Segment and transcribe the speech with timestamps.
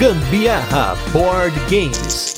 [0.00, 2.34] Gambiarra Board Games.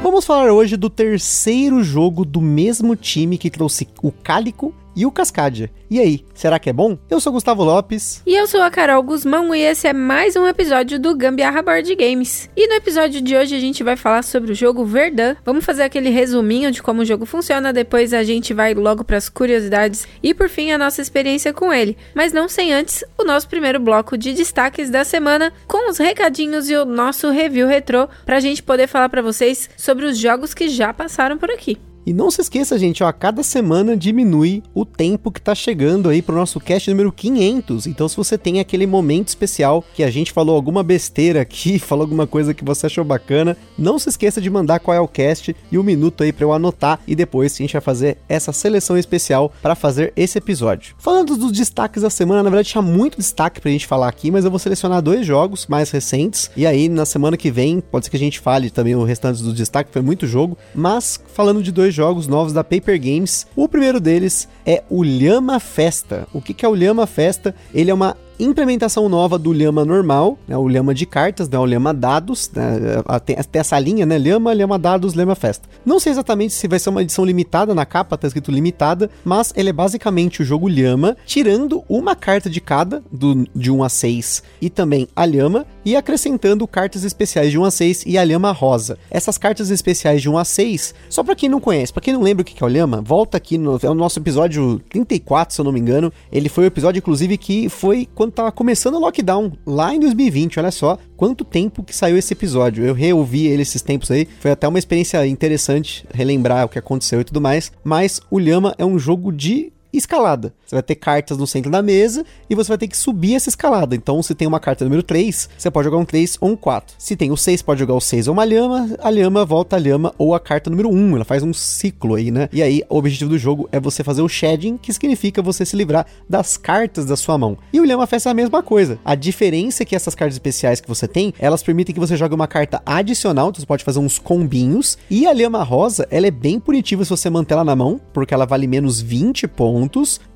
[0.00, 5.10] Vamos falar hoje do terceiro jogo do mesmo time que trouxe o Cálico e o
[5.10, 5.70] Cascadia.
[5.90, 6.96] E aí, será que é bom?
[7.10, 8.22] Eu sou Gustavo Lopes.
[8.26, 11.94] E eu sou a Carol Guzmão e esse é mais um episódio do Gambiarra Board
[11.94, 12.48] Games.
[12.56, 15.36] E no episódio de hoje a gente vai falar sobre o jogo Verdun.
[15.44, 19.16] Vamos fazer aquele resuminho de como o jogo funciona, depois a gente vai logo para
[19.16, 21.96] as curiosidades e por fim a nossa experiência com ele.
[22.14, 26.70] Mas não sem antes o nosso primeiro bloco de destaques da semana com os recadinhos
[26.70, 30.68] e o nosso review retrô pra gente poder falar para vocês sobre os jogos que
[30.68, 31.78] já passaram por aqui.
[32.04, 36.08] E não se esqueça, gente, ó, a cada semana diminui o tempo que tá chegando
[36.08, 37.86] aí pro nosso cast número 500.
[37.86, 42.02] Então, se você tem aquele momento especial que a gente falou alguma besteira aqui, falou
[42.02, 45.54] alguma coisa que você achou bacana, não se esqueça de mandar qual é o cast
[45.70, 48.52] e o um minuto aí para eu anotar e depois a gente vai fazer essa
[48.52, 50.96] seleção especial para fazer esse episódio.
[50.98, 54.44] Falando dos destaques da semana, na verdade tinha muito destaque pra gente falar aqui, mas
[54.44, 58.10] eu vou selecionar dois jogos mais recentes e aí na semana que vem pode ser
[58.10, 61.70] que a gente fale também o restante dos destaques, foi muito jogo, mas falando de
[61.70, 63.46] dois jogos novos da Paper Games.
[63.54, 66.26] O primeiro deles é o Lhama Festa.
[66.32, 67.54] O que, é o Lhama Festa?
[67.74, 71.64] Ele é uma implementação nova do Lhama normal, né, o Lhama de cartas, né, o
[71.64, 75.68] Lhama dados, né, tem, essa linha, né, Lhama, Lhama dados, Lhama festa.
[75.84, 79.52] Não sei exatamente se vai ser uma edição limitada, na capa tá escrito limitada, mas
[79.56, 83.88] ele é basicamente o jogo Lhama, tirando uma carta de cada, do, de 1 a
[83.88, 88.24] 6, e também a Lhama, e acrescentando cartas especiais de 1 a 6 e a
[88.24, 88.98] Lhama rosa.
[89.10, 92.22] Essas cartas especiais de 1 a 6, só para quem não conhece, para quem não
[92.22, 95.60] lembra o que é o Lhama, volta aqui no, é o nosso episódio 34, se
[95.60, 99.00] eu não me engano, ele foi o episódio, inclusive, que foi quando tava começando o
[99.00, 102.84] lockdown, lá em 2020, olha só quanto tempo que saiu esse episódio.
[102.84, 107.20] Eu reouvi ele esses tempos aí, foi até uma experiência interessante relembrar o que aconteceu
[107.20, 110.54] e tudo mais, mas o Lhama é um jogo de escalada.
[110.66, 113.48] Você vai ter cartas no centro da mesa e você vai ter que subir essa
[113.48, 113.94] escalada.
[113.94, 116.94] Então, se tem uma carta número 3, você pode jogar um 3 ou um 4.
[116.98, 119.78] Se tem o 6, pode jogar o 6 ou uma lhama, a lhama volta a
[119.78, 121.16] lhama ou a carta número 1.
[121.16, 122.48] Ela faz um ciclo aí, né?
[122.52, 125.76] E aí, o objetivo do jogo é você fazer o shedding, que significa você se
[125.76, 127.58] livrar das cartas da sua mão.
[127.72, 128.98] E o lhama faz a mesma coisa.
[129.04, 132.34] A diferença é que essas cartas especiais que você tem, elas permitem que você jogue
[132.34, 134.96] uma carta adicional, então você pode fazer uns combinhos.
[135.10, 138.32] E a lhama rosa, ela é bem punitiva se você manter ela na mão, porque
[138.32, 139.81] ela vale menos 20 pontos,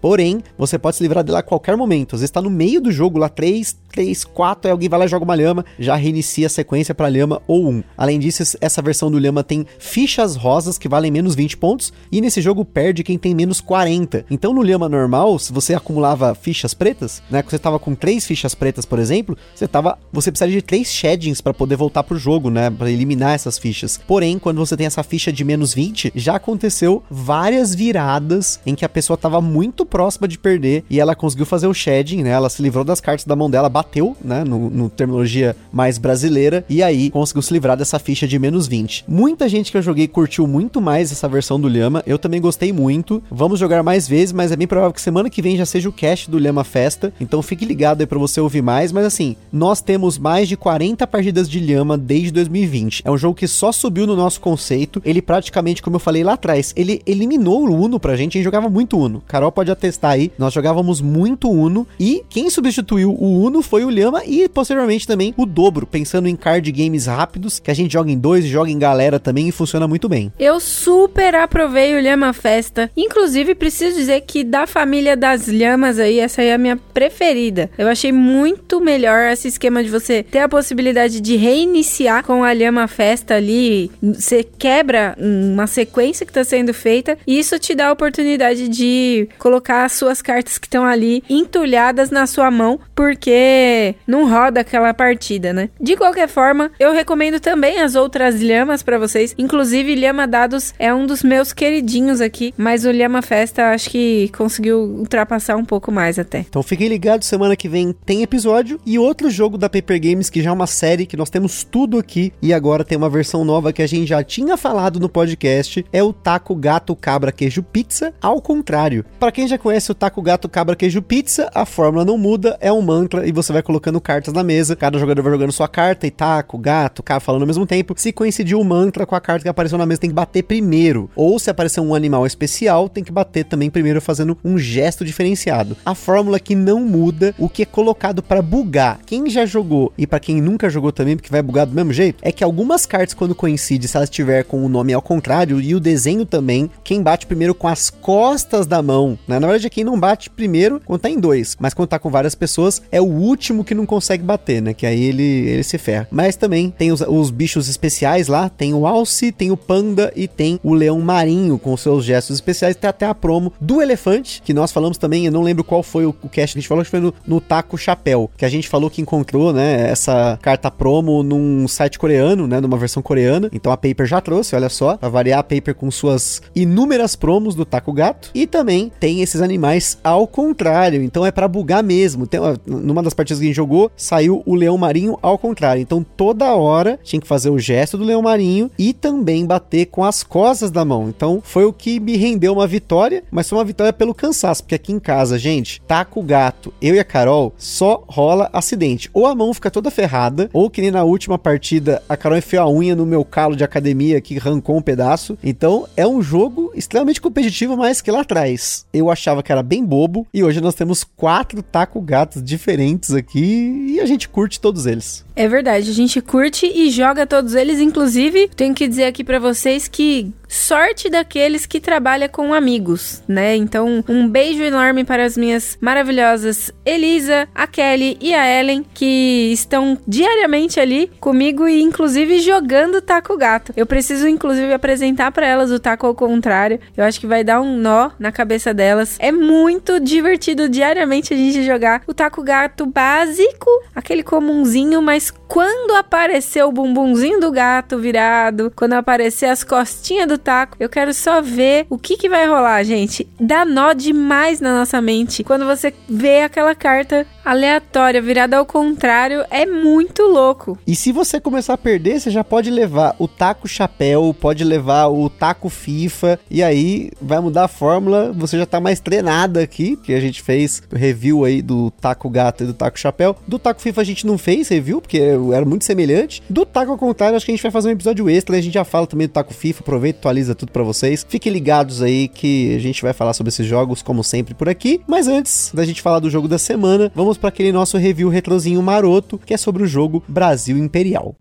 [0.00, 2.14] porém, você pode se livrar dela a qualquer momento.
[2.14, 5.04] Às vezes tá no meio do jogo, lá 3, 3, 4, aí alguém vai lá
[5.06, 7.82] e joga uma lhama, já reinicia a sequência para lhama ou 1.
[7.96, 12.20] Além disso, essa versão do lhama tem fichas rosas que valem menos 20 pontos, e
[12.20, 14.26] nesse jogo perde quem tem menos 40.
[14.30, 18.24] Então no lhama normal, se você acumulava fichas pretas, né, que você tava com 3
[18.24, 22.18] fichas pretas, por exemplo, você tava, você precisaria de 3 sheddings para poder voltar pro
[22.18, 23.98] jogo, né, para eliminar essas fichas.
[24.06, 28.84] Porém, quando você tem essa ficha de menos 20, já aconteceu várias viradas em que
[28.84, 32.30] a pessoa tava muito próxima de perder e ela conseguiu fazer o shedding, né?
[32.30, 34.44] Ela se livrou das cartas da mão dela, bateu, né?
[34.44, 39.04] No, no terminologia mais brasileira, e aí conseguiu se livrar dessa ficha de menos 20.
[39.08, 42.72] Muita gente que eu joguei curtiu muito mais essa versão do Lhama, eu também gostei
[42.72, 43.22] muito.
[43.30, 45.92] Vamos jogar mais vezes, mas é bem provável que semana que vem já seja o
[45.92, 48.92] cast do Lhama Festa, então fique ligado aí pra você ouvir mais.
[48.92, 53.02] Mas assim, nós temos mais de 40 partidas de Lhama desde 2020.
[53.04, 56.34] É um jogo que só subiu no nosso conceito, ele praticamente, como eu falei lá
[56.34, 59.22] atrás, ele eliminou o Uno pra gente, a gente jogava muito Uno.
[59.26, 63.90] Carol pode atestar aí, nós jogávamos muito Uno e quem substituiu o Uno foi o
[63.90, 68.10] Lhama e posteriormente também o Dobro, pensando em card games rápidos, que a gente joga
[68.10, 70.32] em dois, joga em galera também e funciona muito bem.
[70.38, 72.90] Eu super aprovei o Lhama Festa.
[72.96, 77.70] Inclusive, preciso dizer que da família das lhamas aí, essa aí é a minha preferida.
[77.76, 82.52] Eu achei muito melhor esse esquema de você ter a possibilidade de reiniciar com a
[82.52, 83.90] Lhama Festa ali.
[84.02, 89.15] Você quebra uma sequência que está sendo feita e isso te dá a oportunidade de
[89.38, 94.92] colocar as suas cartas que estão ali entulhadas na sua mão, porque não roda aquela
[94.92, 95.68] partida, né?
[95.80, 99.34] De qualquer forma, eu recomendo também as outras lhamas para vocês.
[99.38, 104.30] Inclusive, Lhama Dados é um dos meus queridinhos aqui, mas o Lhama Festa acho que
[104.36, 106.40] conseguiu ultrapassar um pouco mais até.
[106.40, 110.42] Então fiquem ligados, semana que vem tem episódio e outro jogo da Paper Games que
[110.42, 113.72] já é uma série que nós temos tudo aqui e agora tem uma versão nova
[113.72, 118.12] que a gente já tinha falado no podcast, é o Taco Gato Cabra Queijo Pizza,
[118.20, 119.04] ao contrário.
[119.18, 122.70] Para quem já conhece o taco gato cabra queijo pizza, a fórmula não muda, é
[122.70, 126.06] um mantra e você vai colocando cartas na mesa, cada jogador vai jogando sua carta
[126.06, 127.94] e taco, gato, cara falando ao mesmo tempo.
[127.96, 131.10] Se coincidir o mantra com a carta que apareceu na mesa, tem que bater primeiro.
[131.16, 135.76] Ou se aparecer um animal especial, tem que bater também primeiro fazendo um gesto diferenciado.
[135.84, 139.00] A fórmula que não muda, o que é colocado para bugar.
[139.06, 142.18] Quem já jogou e para quem nunca jogou também, porque vai bugar do mesmo jeito,
[142.22, 145.74] é que algumas cartas quando coincide, se elas estiver com o nome ao contrário e
[145.74, 148.95] o desenho também, quem bate primeiro com as costas da mão,
[149.26, 149.38] né?
[149.38, 152.10] Na verdade, é quem não bate primeiro quando tá em dois, mas quando tá com
[152.10, 154.74] várias pessoas, é o último que não consegue bater, né?
[154.74, 156.08] Que aí ele, ele se ferra.
[156.10, 160.26] Mas também tem os, os bichos especiais lá, tem o alce, tem o panda e
[160.28, 162.76] tem o leão marinho com seus gestos especiais.
[162.76, 166.06] Tem até a promo do elefante, que nós falamos também, eu não lembro qual foi
[166.06, 168.48] o, o cast que a gente falou, que foi no, no Taco Chapéu, que a
[168.48, 173.48] gente falou que encontrou, né, essa carta promo num site coreano, né, numa versão coreana.
[173.52, 177.54] Então a Paper já trouxe, olha só, pra variar a Paper com suas inúmeras promos
[177.54, 178.30] do Taco Gato.
[178.34, 182.26] E também tem esses animais ao contrário, então é para bugar mesmo.
[182.26, 185.80] Tem, numa das partidas que a gente jogou, saiu o leão marinho ao contrário.
[185.80, 190.04] Então toda hora tinha que fazer o gesto do leão marinho e também bater com
[190.04, 191.08] as costas da mão.
[191.08, 194.74] Então foi o que me rendeu uma vitória, mas foi uma vitória pelo cansaço, porque
[194.74, 199.10] aqui em casa, gente, taco gato, eu e a Carol, só rola acidente.
[199.12, 202.62] Ou a mão fica toda ferrada, ou que nem na última partida a Carol enfiou
[202.62, 205.38] a unha no meu calo de academia que arrancou um pedaço.
[205.42, 209.84] Então é um jogo extremamente competitivo, mas que lá atrás eu achava que era bem
[209.84, 214.86] bobo e hoje nós temos quatro taco gatos diferentes aqui e a gente curte todos
[214.86, 215.25] eles.
[215.36, 219.38] É verdade, a gente curte e joga todos eles, inclusive, tenho que dizer aqui para
[219.38, 223.54] vocês que sorte daqueles que trabalha com amigos, né?
[223.56, 229.50] Então, um beijo enorme para as minhas maravilhosas Elisa, a Kelly e a Ellen, que
[229.52, 233.72] estão diariamente ali comigo e inclusive jogando taco gato.
[233.76, 236.80] Eu preciso inclusive apresentar para elas o taco ao contrário.
[236.96, 239.16] Eu acho que vai dar um nó na cabeça delas.
[239.18, 245.94] É muito divertido diariamente a gente jogar o taco gato básico, aquele comunzinho, mas quando
[245.94, 251.40] aparecer o bumbumzinho do gato virado, quando aparecer as costinhas do taco, eu quero só
[251.40, 253.26] ver o que, que vai rolar, gente.
[253.40, 255.44] Dá nó demais na nossa mente.
[255.44, 260.78] Quando você vê aquela carta aleatória virada ao contrário, é muito louco.
[260.86, 265.06] E se você começar a perder, você já pode levar o taco chapéu, pode levar
[265.06, 268.32] o taco FIFA, e aí vai mudar a fórmula.
[268.32, 272.64] Você já tá mais treinada aqui, que a gente fez review aí do taco gato
[272.64, 273.36] e do taco chapéu.
[273.46, 276.42] Do taco FIFA a gente não fez review, porque era muito semelhante.
[276.48, 278.56] Do taco ao contrário, acho que a gente vai fazer um episódio extra.
[278.56, 279.80] A gente já fala também do taco FIFA.
[279.80, 281.26] Aproveita, atualiza tudo para vocês.
[281.28, 285.00] Fiquem ligados aí que a gente vai falar sobre esses jogos, como sempre, por aqui.
[285.06, 288.82] Mas antes da gente falar do jogo da semana, vamos para aquele nosso review retrozinho
[288.82, 291.34] maroto, que é sobre o jogo Brasil Imperial.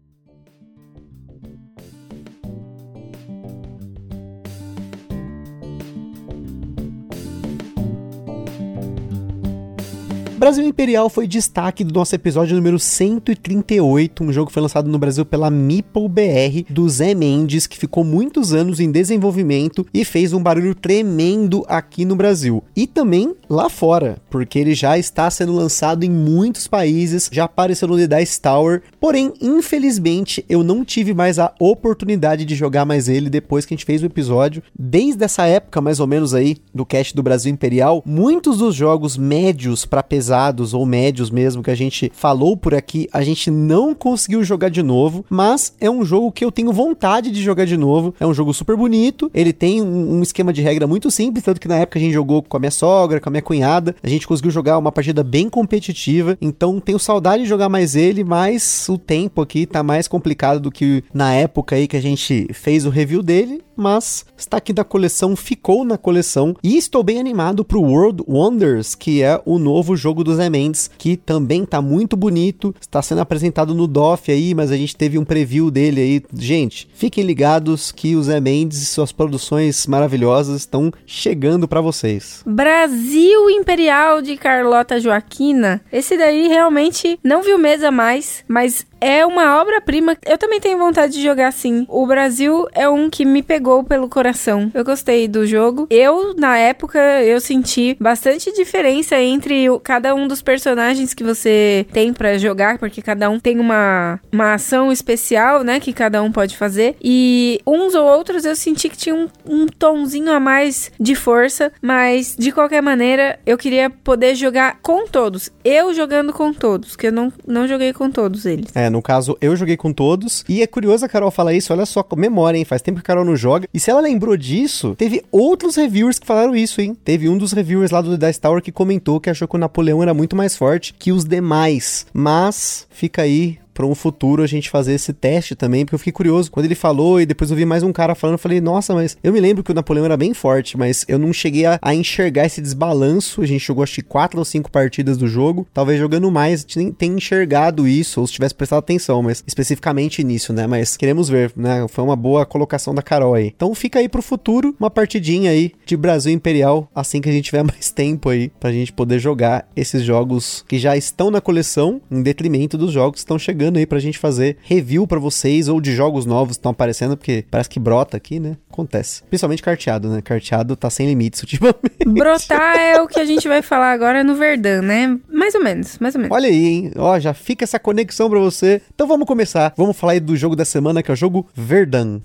[10.45, 14.99] Brasil Imperial foi destaque do nosso episódio número 138, um jogo que foi lançado no
[14.99, 20.33] Brasil pela Meeple BR, do Zé Mendes, que ficou muitos anos em desenvolvimento e fez
[20.33, 22.63] um barulho tremendo aqui no Brasil.
[22.75, 27.87] E também lá fora, porque ele já está sendo lançado em muitos países, já apareceu
[27.87, 33.09] no The Dice Tower, porém, infelizmente, eu não tive mais a oportunidade de jogar mais
[33.09, 34.61] ele depois que a gente fez o episódio.
[34.77, 39.17] Desde essa época, mais ou menos aí, do cast do Brasil Imperial, muitos dos jogos
[39.17, 43.49] médios para pesar pesados ou médios mesmo que a gente falou por aqui, a gente
[43.49, 47.65] não conseguiu jogar de novo, mas é um jogo que eu tenho vontade de jogar
[47.65, 48.13] de novo.
[48.19, 51.67] É um jogo super bonito, ele tem um, esquema de regra muito simples, tanto que
[51.67, 54.27] na época a gente jogou com a minha sogra, com a minha cunhada, a gente
[54.27, 58.97] conseguiu jogar uma partida bem competitiva, então tenho saudade de jogar mais ele, mas o
[58.97, 62.89] tempo aqui tá mais complicado do que na época aí que a gente fez o
[62.89, 67.81] review dele, mas está aqui da coleção, ficou na coleção e estou bem animado pro
[67.81, 72.75] World Wonders, que é o novo jogo do Zé Mendes, que também tá muito bonito,
[72.81, 76.23] está sendo apresentado no DOF aí, mas a gente teve um preview dele aí.
[76.33, 82.43] Gente, fiquem ligados que o Zé Mendes e suas produções maravilhosas estão chegando para vocês.
[82.45, 85.81] Brasil Imperial de Carlota Joaquina.
[85.91, 90.17] Esse daí realmente não viu mesa mais, mas é uma obra-prima.
[90.25, 91.85] Eu também tenho vontade de jogar assim.
[91.87, 94.71] O Brasil é um que me pegou pelo coração.
[94.73, 95.85] Eu gostei do jogo.
[95.91, 101.85] Eu, na época, eu senti bastante diferença entre o, cada um dos personagens que você
[101.93, 105.79] tem para jogar, porque cada um tem uma, uma ação especial, né?
[105.79, 106.95] Que cada um pode fazer.
[106.99, 111.71] E uns ou outros eu senti que tinha um, um tonzinho a mais de força,
[111.79, 115.51] mas de qualquer maneira, eu queria poder jogar com todos.
[115.63, 118.75] Eu jogando com todos, que eu não, não joguei com todos eles.
[118.75, 120.45] É, No caso, eu joguei com todos.
[120.47, 122.63] E é curioso a Carol falar isso, olha só, memória, hein?
[122.63, 123.67] Faz tempo que a Carol não joga.
[123.73, 126.95] E se ela lembrou disso, teve outros reviewers que falaram isso, hein?
[127.03, 129.59] Teve um dos reviewers lá do The Dice Tower que comentou que achou que o
[129.59, 132.07] Napoleão era muito mais forte que os demais.
[132.13, 136.13] Mas fica aí para um futuro a gente fazer esse teste também, porque eu fiquei
[136.13, 136.49] curioso.
[136.49, 139.17] Quando ele falou e depois eu vi mais um cara falando, eu falei, nossa, mas
[139.21, 141.93] eu me lembro que o Napoleão era bem forte, mas eu não cheguei a, a
[141.93, 143.41] enxergar esse desbalanço.
[143.41, 146.79] A gente jogou acho que quatro ou cinco partidas do jogo, talvez jogando mais, a
[146.79, 150.65] gente tem enxergado isso, ou se tivesse prestado atenção, mas especificamente nisso, né?
[150.65, 151.85] Mas queremos ver, né?
[151.89, 153.51] Foi uma boa colocação da Carol aí.
[153.53, 157.45] Então fica aí pro futuro, uma partidinha aí de Brasil Imperial, assim que a gente
[157.45, 162.01] tiver mais tempo aí, pra gente poder jogar esses jogos que já estão na coleção,
[162.09, 165.67] em detrimento dos jogos que estão chegando chegando aí pra gente fazer review para vocês
[165.67, 168.57] ou de jogos novos que estão aparecendo, porque parece que brota aqui, né?
[168.71, 169.23] Acontece.
[169.23, 170.21] Principalmente carteado, né?
[170.21, 172.05] Carteado tá sem limites ultimamente.
[172.05, 175.17] Brotar é o que a gente vai falar agora no Verdun, né?
[175.31, 176.35] Mais ou menos, mais ou menos.
[176.35, 176.91] Olha aí, hein?
[176.95, 178.81] Ó, já fica essa conexão pra você.
[178.93, 179.73] Então vamos começar.
[179.75, 182.21] Vamos falar aí do jogo da semana, que é o jogo Verdun.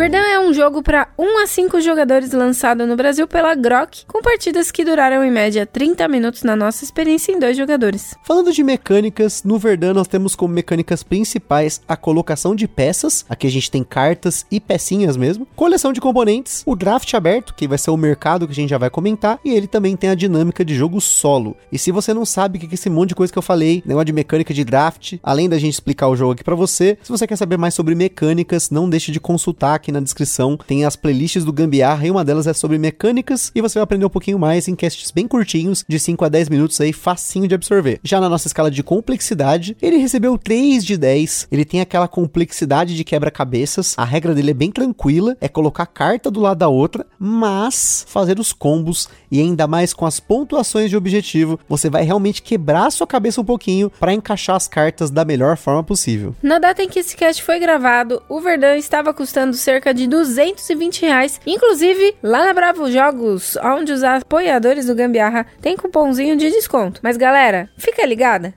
[0.00, 4.22] Verdun é um jogo para 1 a 5 jogadores lançado no Brasil pela Grok, com
[4.22, 8.14] partidas que duraram em média 30 minutos na nossa experiência em dois jogadores.
[8.24, 13.46] Falando de mecânicas, no Verdun nós temos como mecânicas principais a colocação de peças, aqui
[13.46, 17.76] a gente tem cartas e pecinhas mesmo, coleção de componentes, o draft aberto, que vai
[17.76, 20.64] ser o mercado que a gente já vai comentar, e ele também tem a dinâmica
[20.64, 21.58] de jogo solo.
[21.70, 23.82] E se você não sabe o que é esse monte de coisa que eu falei,
[23.84, 27.12] negócio de mecânica de draft, além da gente explicar o jogo aqui para você, se
[27.12, 30.96] você quer saber mais sobre mecânicas, não deixe de consultar aqui na descrição tem as
[30.96, 34.38] playlists do Gambiarra e uma delas é sobre mecânicas e você vai aprender um pouquinho
[34.38, 38.00] mais em casts bem curtinhos, de 5 a 10 minutos aí, facinho de absorver.
[38.02, 41.48] Já na nossa escala de complexidade, ele recebeu 3 de 10.
[41.50, 43.94] Ele tem aquela complexidade de quebra-cabeças.
[43.96, 48.38] A regra dele é bem tranquila, é colocar carta do lado da outra, mas fazer
[48.38, 52.90] os combos e ainda mais com as pontuações de objetivo, você vai realmente quebrar a
[52.90, 56.34] sua cabeça um pouquinho para encaixar as cartas da melhor forma possível.
[56.42, 61.02] Na data em que esse cast foi gravado, o Verdun estava custando cerca de 220
[61.02, 61.40] reais.
[61.46, 67.00] Inclusive, lá na Bravo Jogos, onde os apoiadores do Gambiarra tem cupomzinho de desconto.
[67.02, 68.54] Mas galera, fica ligada.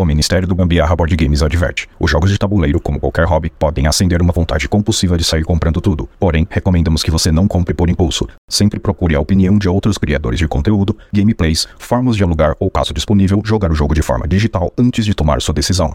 [0.00, 3.86] O Ministério do Gambiarra Board Games adverte: os jogos de tabuleiro, como qualquer hobby, podem
[3.86, 6.08] acender uma vontade compulsiva de sair comprando tudo.
[6.18, 8.26] Porém, recomendamos que você não compre por impulso.
[8.48, 12.94] Sempre procure a opinião de outros criadores de conteúdo, gameplays, formas de alugar ou, caso
[12.94, 15.94] disponível, jogar o jogo de forma digital antes de tomar sua decisão.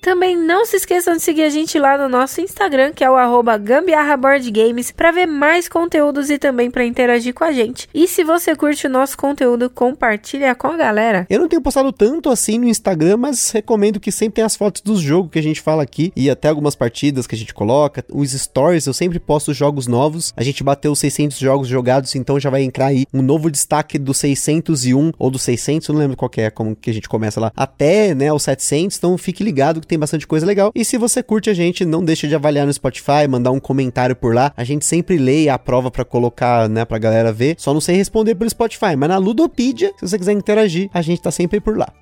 [0.01, 3.17] Também não se esqueçam de seguir a gente lá no nosso Instagram, que é o
[3.17, 7.87] arroba Gambiarra Board Games, para ver mais conteúdos e também para interagir com a gente.
[7.93, 11.27] E se você curte o nosso conteúdo, compartilha com a galera.
[11.29, 14.81] Eu não tenho postado tanto assim no Instagram, mas recomendo que sempre tenha as fotos
[14.81, 18.03] dos jogos que a gente fala aqui e até algumas partidas que a gente coloca.
[18.11, 20.33] Os stories, eu sempre posto jogos novos.
[20.35, 24.15] A gente bateu 600 jogos jogados, então já vai entrar aí um novo destaque do
[24.15, 27.53] 601 ou do 600, eu não lembro qual é, como que a gente começa lá,
[27.55, 28.97] até, né, o 700.
[28.97, 30.71] Então fique ligado que tem bastante coisa legal.
[30.75, 34.15] E se você curte a gente, não deixa de avaliar no Spotify, mandar um comentário
[34.15, 34.53] por lá.
[34.57, 37.57] A gente sempre lê a prova para colocar, né, pra galera ver.
[37.59, 41.21] Só não sei responder pelo Spotify, mas na Ludopedia, se você quiser interagir, a gente
[41.21, 41.93] tá sempre por lá.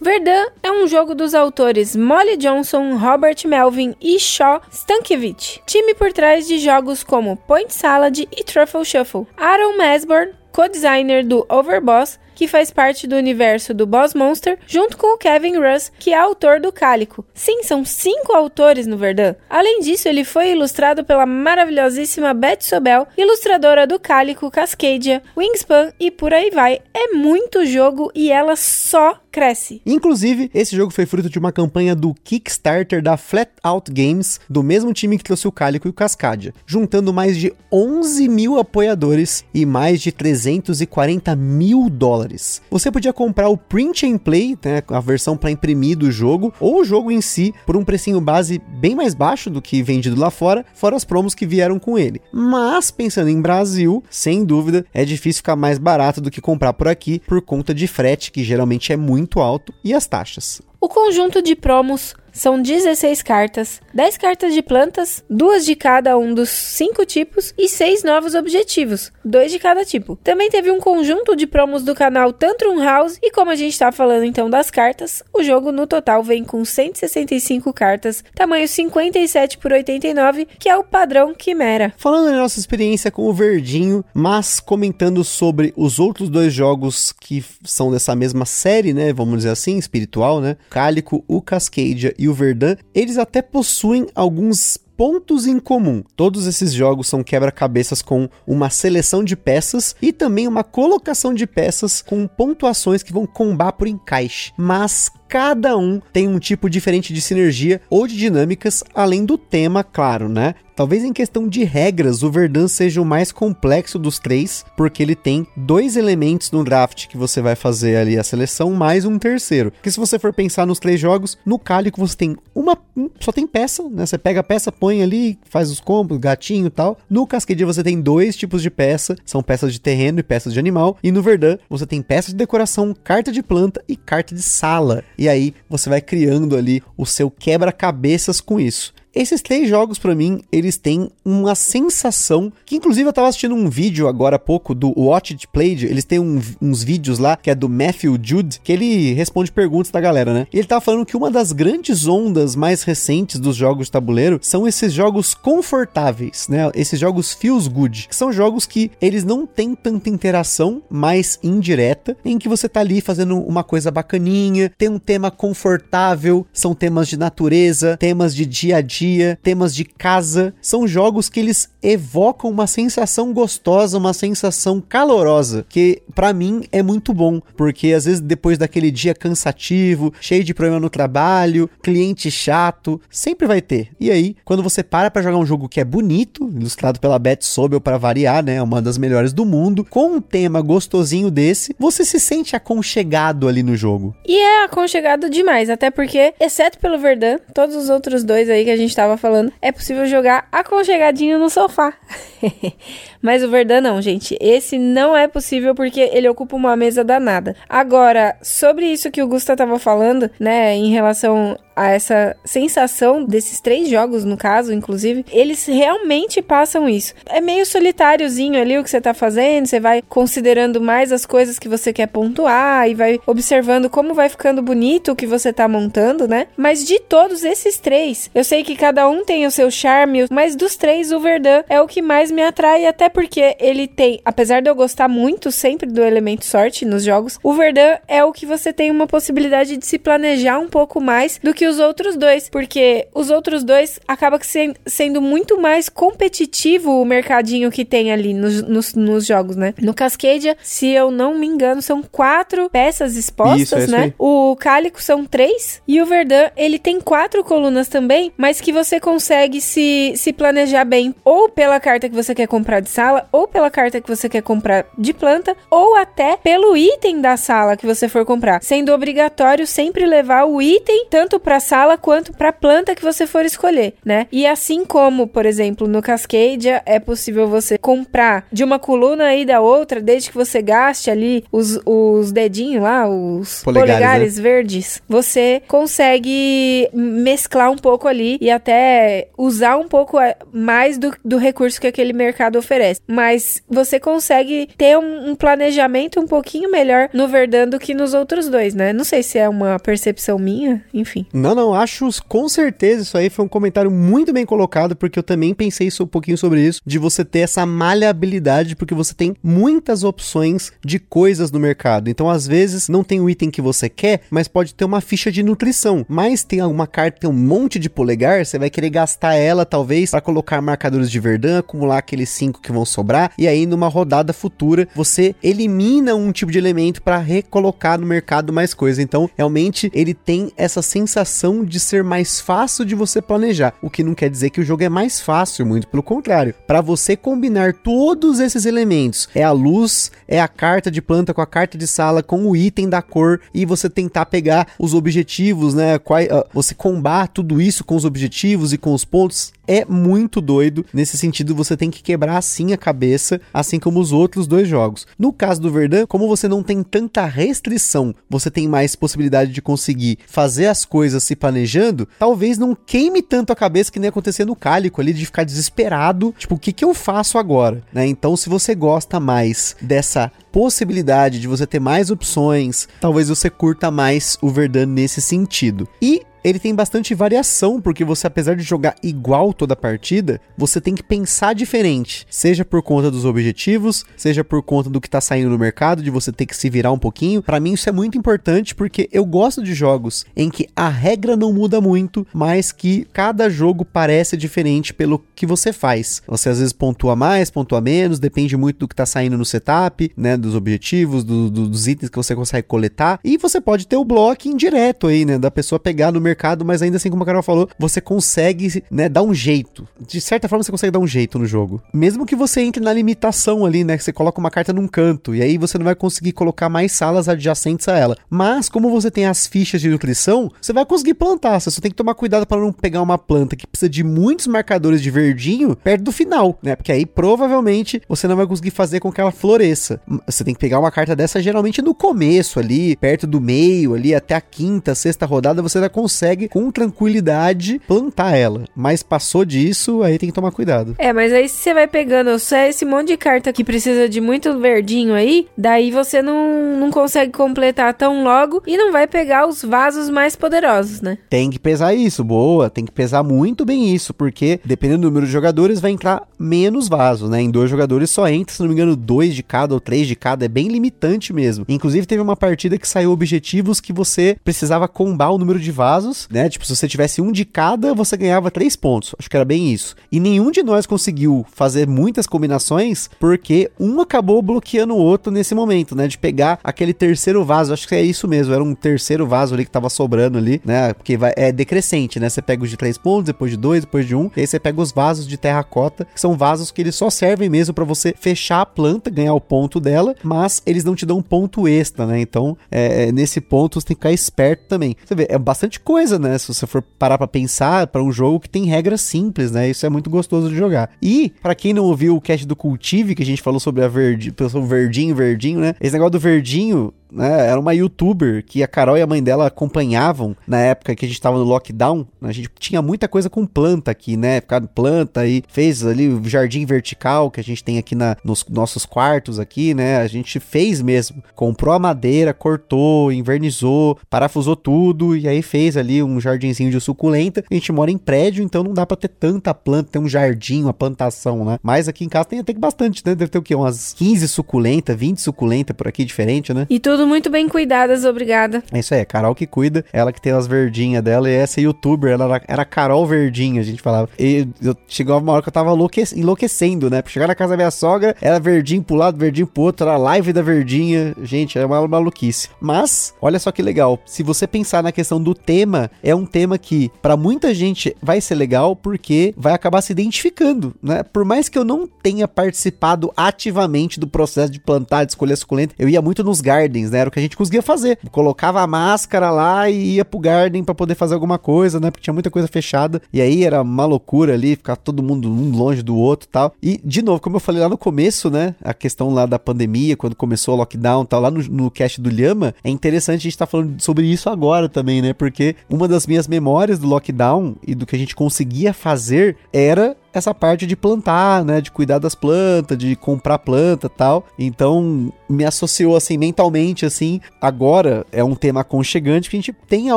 [0.00, 6.12] Verdun é um jogo dos autores Molly Johnson, Robert Melvin e Shaw Stankiewicz, time por
[6.12, 9.26] trás de jogos como Point Salad e Truffle Shuffle.
[9.34, 15.14] Aaron Masborn, co-designer do Overboss, que faz parte do universo do Boss Monster, junto com
[15.14, 17.24] o Kevin Russ, que é autor do Cálico.
[17.34, 19.34] Sim, são cinco autores no Verdun.
[19.48, 26.10] Além disso, ele foi ilustrado pela maravilhosíssima Beth Sobel, ilustradora do Cálico, Cascadia, Wingspan e
[26.10, 26.80] por aí vai.
[26.92, 29.82] É muito jogo e ela só cresce.
[29.84, 34.62] Inclusive, esse jogo foi fruto de uma campanha do Kickstarter da Flat Out Games, do
[34.62, 39.44] mesmo time que trouxe o Cálico e o Cascadia, juntando mais de 11 mil apoiadores
[39.52, 42.23] e mais de 340 mil dólares.
[42.70, 46.80] Você podia comprar o Print and Play, né, a versão para imprimir do jogo, ou
[46.80, 50.30] o jogo em si, por um precinho base bem mais baixo do que vendido lá
[50.30, 52.20] fora, fora as promos que vieram com ele.
[52.32, 56.88] Mas, pensando em Brasil, sem dúvida, é difícil ficar mais barato do que comprar por
[56.88, 60.62] aqui, por conta de frete, que geralmente é muito alto e as taxas.
[60.84, 66.34] O conjunto de promos são 16 cartas, 10 cartas de plantas, duas de cada um
[66.34, 70.16] dos cinco tipos e seis novos objetivos, dois de cada tipo.
[70.16, 73.92] Também teve um conjunto de promos do canal Tantrum House e como a gente está
[73.92, 79.72] falando então das cartas, o jogo no total vem com 165 cartas, tamanho 57 por
[79.72, 81.94] 89, que é o padrão Quimera.
[81.96, 87.44] Falando da nossa experiência com o Verdinho, mas comentando sobre os outros dois jogos que
[87.62, 92.34] são dessa mesma série, né, vamos dizer assim, espiritual, né, Cálico, o Cascadia e o
[92.34, 96.02] Verdun, eles até possuem alguns pontos em comum.
[96.16, 101.46] Todos esses jogos são quebra-cabeças com uma seleção de peças e também uma colocação de
[101.46, 104.52] peças com pontuações que vão combar por encaixe.
[104.56, 109.82] Mas cada um tem um tipo diferente de sinergia ou de dinâmicas, além do tema,
[109.82, 110.54] claro, né?
[110.76, 115.14] Talvez em questão de regras, o Verdun seja o mais complexo dos três, porque ele
[115.14, 119.70] tem dois elementos no draft que você vai fazer ali a seleção, mais um terceiro.
[119.70, 122.76] Porque se você for pensar nos três jogos, no Cálico você tem uma.
[123.20, 124.04] só tem peça, né?
[124.04, 126.98] Você pega a peça, põe ali, faz os combos, gatinho e tal.
[127.08, 130.58] No Cascadia você tem dois tipos de peça, são peças de terreno e peças de
[130.58, 130.98] animal.
[131.04, 135.04] E no Verdun você tem peças de decoração, carta de planta e carta de sala.
[135.16, 138.92] E aí você vai criando ali o seu quebra-cabeças com isso.
[139.14, 143.70] Esses três jogos, para mim, eles têm uma sensação que, inclusive, eu tava assistindo um
[143.70, 145.86] vídeo agora há pouco do Watch It Played.
[145.86, 149.92] Eles têm um, uns vídeos lá que é do Matthew Jude, que ele responde perguntas
[149.92, 150.48] da galera, né?
[150.52, 154.40] E ele tava falando que uma das grandes ondas mais recentes dos jogos de tabuleiro
[154.42, 156.68] são esses jogos confortáveis, né?
[156.74, 162.16] Esses jogos feels good, que são jogos que eles não têm tanta interação, mais indireta,
[162.24, 167.06] em que você tá ali fazendo uma coisa bacaninha, tem um tema confortável, são temas
[167.06, 169.03] de natureza, temas de dia a dia
[169.42, 176.02] temas de casa, são jogos que eles evocam uma sensação gostosa, uma sensação calorosa, que
[176.14, 180.80] para mim é muito bom, porque às vezes depois daquele dia cansativo, cheio de problema
[180.80, 183.90] no trabalho, cliente chato, sempre vai ter.
[184.00, 187.42] E aí, quando você para para jogar um jogo que é bonito, ilustrado pela Beth
[187.42, 192.04] Sobel para variar, né, uma das melhores do mundo, com um tema gostosinho desse, você
[192.04, 194.14] se sente aconchegado ali no jogo.
[194.26, 198.70] E é aconchegado demais, até porque, exceto pelo Verdun, todos os outros dois aí que
[198.70, 201.92] a gente estava falando, é possível jogar aconchegadinho no sofá.
[203.24, 204.36] Mas o Verdun não, gente.
[204.38, 207.56] Esse não é possível porque ele ocupa uma mesa danada.
[207.66, 213.60] Agora, sobre isso que o Gusta estava falando, né, em relação a essa sensação desses
[213.60, 217.14] três jogos, no caso, inclusive, eles realmente passam isso.
[217.26, 221.58] É meio solitáriozinho ali o que você tá fazendo, você vai considerando mais as coisas
[221.58, 225.66] que você quer pontuar e vai observando como vai ficando bonito o que você tá
[225.66, 226.46] montando, né?
[226.56, 230.54] Mas de todos esses três, eu sei que cada um tem o seu charme, mas
[230.54, 234.60] dos três, o Verdun é o que mais me atrai, até porque ele tem, apesar
[234.60, 238.44] de eu gostar muito sempre do elemento sorte nos jogos, o Verdun é o que
[238.44, 242.48] você tem uma possibilidade de se planejar um pouco mais do que os outros dois,
[242.48, 248.34] porque os outros dois acaba se, sendo muito mais competitivo o mercadinho que tem ali
[248.34, 249.72] nos, nos, nos, jogos, né?
[249.80, 254.14] No Cascadia, se eu não me engano, são quatro peças expostas, Isso, é né?
[254.18, 258.98] O Cálico são três e o Verdun, ele tem quatro colunas também, mas que você
[258.98, 263.46] consegue se, se planejar bem ou pela carta que você quer comprar de sala, ou
[263.46, 267.86] pela carta que você quer comprar de planta, ou até pelo item da sala que
[267.86, 272.48] você for comprar, sendo obrigatório sempre levar o item tanto para a sala quanto para
[272.48, 274.26] a planta que você for escolher, né?
[274.32, 279.44] E assim como, por exemplo, no Cascadia é possível você comprar de uma coluna e
[279.44, 284.42] da outra, desde que você gaste ali os, os dedinhos lá, os polegares, polegares né?
[284.42, 290.16] verdes, você consegue mesclar um pouco ali e até usar um pouco
[290.52, 292.93] mais do, do recurso que aquele mercado oferece.
[293.06, 298.14] Mas você consegue ter um, um planejamento um pouquinho melhor no Verdun do que nos
[298.14, 298.92] outros dois, né?
[298.92, 301.26] Não sei se é uma percepção minha, enfim.
[301.32, 305.22] Não, não, acho com certeza isso aí foi um comentário muito bem colocado, porque eu
[305.22, 310.02] também pensei um pouquinho sobre isso, de você ter essa maleabilidade, porque você tem muitas
[310.02, 312.08] opções de coisas no mercado.
[312.08, 315.30] Então, às vezes, não tem o item que você quer, mas pode ter uma ficha
[315.30, 316.04] de nutrição.
[316.08, 320.10] Mas tem alguma carta, tem um monte de polegar, você vai querer gastar ela, talvez,
[320.10, 324.32] para colocar marcadores de Verdun, acumular aqueles cinco que vão sobrar, e aí numa rodada
[324.32, 329.02] futura você elimina um tipo de elemento para recolocar no mercado mais coisa.
[329.02, 334.02] Então, realmente, ele tem essa sensação de ser mais fácil de você planejar, o que
[334.02, 336.54] não quer dizer que o jogo é mais fácil, muito pelo contrário.
[336.66, 341.40] Para você combinar todos esses elementos, é a luz, é a carta de planta com
[341.40, 345.74] a carta de sala, com o item da cor e você tentar pegar os objetivos,
[345.74, 345.98] né?
[345.98, 350.40] Qual, uh, você combar tudo isso com os objetivos e com os pontos é muito
[350.40, 350.84] doido.
[350.92, 355.06] Nesse sentido, você tem que quebrar assim a cabeça, assim como os outros dois jogos.
[355.18, 359.62] No caso do Verdun, como você não tem tanta restrição, você tem mais possibilidade de
[359.62, 364.44] conseguir fazer as coisas se planejando, talvez não queime tanto a cabeça que nem acontecer
[364.44, 367.82] no Cálico ali, de ficar desesperado, tipo, o que, que eu faço agora?
[367.92, 368.06] Né?
[368.06, 373.90] Então, se você gosta mais dessa possibilidade de você ter mais opções, talvez você curta
[373.90, 375.88] mais o Verdun nesse sentido.
[376.00, 380.78] E ele tem bastante variação, porque você, apesar de jogar igual toda a partida, você
[380.78, 382.26] tem que pensar diferente.
[382.28, 386.10] Seja por conta dos objetivos, seja por conta do que tá saindo no mercado, de
[386.10, 387.42] você ter que se virar um pouquinho.
[387.42, 391.34] Para mim, isso é muito importante, porque eu gosto de jogos em que a regra
[391.34, 396.22] não muda muito, mas que cada jogo parece diferente pelo que você faz.
[396.26, 400.12] Você às vezes pontua mais, pontua menos, depende muito do que tá saindo no setup,
[400.14, 400.36] né?
[400.36, 403.18] Dos objetivos, do, do, dos itens que você consegue coletar.
[403.24, 405.38] E você pode ter o blocking direto aí, né?
[405.38, 408.82] Da pessoa pegar no mercado mercado, mas ainda assim, como a Carol falou, você consegue,
[408.90, 409.86] né, dar um jeito.
[410.00, 411.80] De certa forma, você consegue dar um jeito no jogo.
[411.92, 415.34] Mesmo que você entre na limitação ali, né, que você coloca uma carta num canto,
[415.34, 418.16] e aí você não vai conseguir colocar mais salas adjacentes a ela.
[418.28, 421.60] Mas, como você tem as fichas de nutrição, você vai conseguir plantar.
[421.60, 424.46] Você só tem que tomar cuidado para não pegar uma planta que precisa de muitos
[424.46, 426.74] marcadores de verdinho perto do final, né?
[426.74, 430.00] Porque aí provavelmente você não vai conseguir fazer com que ela floresça.
[430.26, 434.14] Você tem que pegar uma carta dessa geralmente no começo ali, perto do meio ali,
[434.14, 438.64] até a quinta, sexta rodada, você já consegue consegue com tranquilidade plantar ela.
[438.74, 440.94] Mas passou disso, aí tem que tomar cuidado.
[440.98, 444.58] É, mas aí você vai pegando só esse monte de carta que precisa de muito
[444.58, 449.62] verdinho aí, daí você não, não consegue completar tão logo e não vai pegar os
[449.62, 451.18] vasos mais poderosos, né?
[451.28, 452.70] Tem que pesar isso, boa.
[452.70, 456.88] Tem que pesar muito bem isso, porque dependendo do número de jogadores, vai entrar menos
[456.88, 457.42] vasos, né?
[457.42, 460.16] Em dois jogadores só entra, se não me engano, dois de cada ou três de
[460.16, 460.46] cada.
[460.46, 461.66] É bem limitante mesmo.
[461.68, 466.13] Inclusive, teve uma partida que saiu objetivos que você precisava combar o número de vasos
[466.30, 466.48] né?
[466.48, 469.14] Tipo, se você tivesse um de cada, você ganhava três pontos.
[469.18, 469.94] Acho que era bem isso.
[470.10, 475.54] E nenhum de nós conseguiu fazer muitas combinações porque um acabou bloqueando o outro nesse
[475.54, 476.06] momento, né?
[476.06, 477.72] De pegar aquele terceiro vaso.
[477.72, 478.54] Acho que é isso mesmo.
[478.54, 480.92] Era um terceiro vaso ali que tava sobrando ali, né?
[480.92, 482.28] Porque vai, é decrescente, né?
[482.28, 484.30] Você pega os de três pontos, depois de dois, depois de um.
[484.36, 487.48] E aí você pega os vasos de terracota, que são vasos que eles só servem
[487.48, 491.18] mesmo para você fechar a planta, ganhar o ponto dela, mas eles não te dão
[491.18, 492.20] um ponto extra, né?
[492.20, 494.96] Então, é, nesse ponto você tem que ficar esperto também.
[495.04, 496.36] Você vê, é bastante coisa coisa, né?
[496.36, 499.70] Se você for parar para pensar para um jogo que tem regras simples, né?
[499.70, 500.90] Isso é muito gostoso de jogar.
[501.00, 503.88] E para quem não ouviu o cast do Cultive que a gente falou sobre a
[503.88, 505.74] verde, sobre verdinho, verdinho, né?
[505.80, 507.48] Esse negócio do verdinho né?
[507.48, 511.08] Era uma youtuber que a Carol e a mãe dela acompanhavam na época que a
[511.08, 512.06] gente tava no lockdown.
[512.20, 514.40] A gente tinha muita coisa com planta aqui, né?
[514.40, 518.44] Ficar planta e fez ali o jardim vertical que a gente tem aqui na, nos
[518.48, 519.98] nossos quartos aqui, né?
[519.98, 521.22] A gente fez mesmo.
[521.34, 527.44] Comprou a madeira, cortou, invernizou, parafusou tudo e aí fez ali um jardinzinho de suculenta.
[527.50, 530.62] A gente mora em prédio, então não dá para ter tanta planta, ter um jardim,
[530.64, 531.58] uma plantação, né?
[531.62, 533.14] Mas aqui em casa tem até que bastante, né?
[533.14, 533.54] Deve ter o quê?
[533.54, 536.66] Umas 15 suculenta, 20 suculenta por aqui diferente, né?
[536.68, 538.62] E tudo muito bem cuidadas, obrigada.
[538.72, 541.60] É isso aí, é Carol que cuida, ela que tem as verdinhas dela, e essa
[541.60, 544.08] youtuber, ela era, era Carol Verdinha, a gente falava.
[544.18, 545.70] E eu, chegou uma hora que eu tava
[546.14, 547.02] enlouquecendo, né?
[547.02, 549.96] Pra chegar na casa da minha sogra, era verdinho pro lado, verdinho pro outro, era
[549.96, 551.14] live da verdinha.
[551.22, 552.48] Gente, é uma maluquice.
[552.60, 556.58] Mas, olha só que legal, se você pensar na questão do tema, é um tema
[556.58, 561.02] que para muita gente vai ser legal porque vai acabar se identificando, né?
[561.02, 565.74] Por mais que eu não tenha participado ativamente do processo de plantar, de escolher suculenta,
[565.78, 566.98] eu ia muito nos gardens, né?
[566.98, 567.98] Era o que a gente conseguia fazer.
[568.10, 571.90] Colocava a máscara lá e ia pro garden para poder fazer alguma coisa, né?
[571.90, 573.00] Porque tinha muita coisa fechada.
[573.12, 576.54] E aí era uma loucura ali, ficar todo mundo um longe do outro tal.
[576.62, 578.54] E, de novo, como eu falei lá no começo, né?
[578.62, 582.10] A questão lá da pandemia, quando começou o lockdown tal, lá no, no cast do
[582.10, 585.12] Lhama, é interessante a gente estar tá falando sobre isso agora também, né?
[585.12, 589.96] Porque uma das minhas memórias do lockdown e do que a gente conseguia fazer era
[590.14, 591.60] essa parte de plantar, né?
[591.60, 594.24] De cuidar das plantas, de comprar planta tal.
[594.38, 597.20] Então, me associou assim mentalmente assim.
[597.40, 599.96] Agora é um tema aconchegante que a gente tem a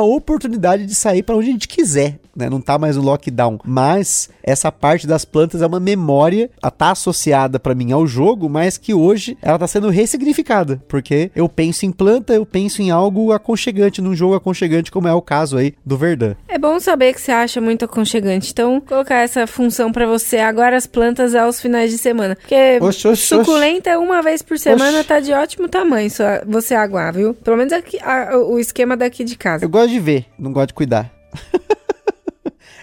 [0.00, 2.48] oportunidade de sair para onde a gente quiser, né?
[2.48, 6.90] Não tá mais no lockdown, mas essa parte das plantas é uma memória, a tá
[6.92, 11.84] associada para mim ao jogo, mas que hoje ela tá sendo ressignificada, porque eu penso
[11.84, 15.74] em planta, eu penso em algo aconchegante, num jogo aconchegante como é o caso aí
[15.84, 16.34] do Verdun.
[16.48, 18.50] É bom saber que você acha muito aconchegante.
[18.52, 22.36] Então, colocar essa função para você agora as plantas aos finais de semana.
[22.36, 23.98] Porque Oxe, oxe, suculenta oxe.
[24.06, 27.34] uma vez por semana tá de ótimo tamanho só você aguar, viu?
[27.34, 29.64] Pelo menos aqui, a- o esquema daqui de casa.
[29.64, 31.10] Eu gosto de ver, não gosto de cuidar.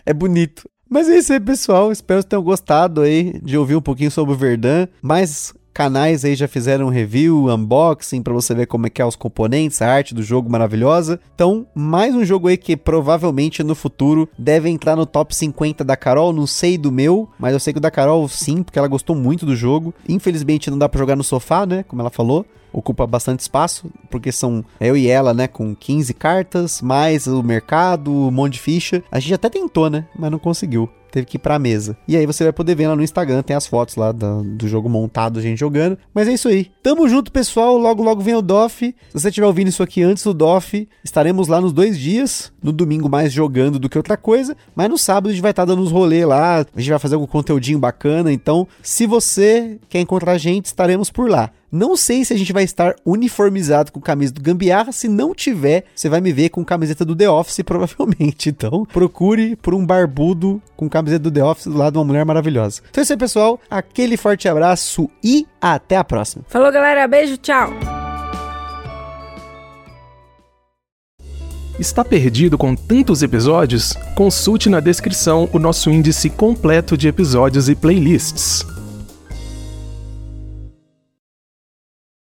[0.05, 0.69] é bonito.
[0.89, 1.91] Mas é isso aí, pessoal.
[1.91, 4.87] Espero que tenham gostado aí de ouvir um pouquinho sobre o Verdun.
[5.01, 9.17] Mais canais aí já fizeram review, unboxing pra você ver como é que é os
[9.17, 11.19] componentes, a arte do jogo maravilhosa.
[11.35, 15.97] Então, mais um jogo aí que provavelmente no futuro deve entrar no top 50 da
[15.97, 18.87] Carol, não sei do meu, mas eu sei que o da Carol sim, porque ela
[18.87, 19.93] gostou muito do jogo.
[20.07, 24.31] Infelizmente não dá pra jogar no sofá, né, como ela falou ocupa bastante espaço, porque
[24.31, 29.03] são eu e ela, né, com 15 cartas, mais o mercado, um monte de ficha.
[29.09, 30.89] A gente até tentou, né, mas não conseguiu.
[31.15, 31.95] Teve que ir pra mesa.
[32.05, 34.67] E aí você vai poder ver lá no Instagram, tem as fotos lá da- do
[34.67, 35.97] jogo montado, gente jogando.
[36.13, 36.69] Mas é isso aí.
[36.83, 37.77] Tamo junto, pessoal.
[37.77, 38.93] Logo, logo vem o DOF.
[39.07, 42.51] Se você estiver ouvindo isso aqui antes do DOF, estaremos lá nos dois dias.
[42.61, 44.57] No domingo mais jogando do que outra coisa.
[44.75, 46.57] Mas no sábado a gente vai estar dando uns rolê lá.
[46.75, 48.29] A gente vai fazer algum conteúdinho bacana.
[48.33, 51.49] Então, se você quer encontrar a gente, estaremos por lá.
[51.71, 54.91] Não sei se a gente vai estar uniformizado com camisa do Gambiarra.
[54.93, 58.49] Se não tiver, você vai me ver com camiseta do The Office, provavelmente.
[58.49, 62.25] Então, procure por um barbudo com camiseta do The Office do lado de uma mulher
[62.25, 62.81] maravilhosa.
[62.89, 63.59] Então é isso aí, pessoal.
[63.69, 66.43] Aquele forte abraço e até a próxima.
[66.47, 67.07] Falou, galera.
[67.07, 67.69] Beijo, tchau.
[71.77, 73.93] Está perdido com tantos episódios?
[74.15, 78.74] Consulte na descrição o nosso índice completo de episódios e playlists.